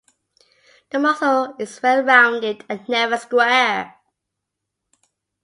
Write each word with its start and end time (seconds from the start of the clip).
The 0.89 0.97
muzzle 0.97 1.53
is 1.59 1.79
well 1.83 2.01
rounded, 2.01 2.65
and 2.67 2.89
never 2.89 3.17
square. 3.17 3.99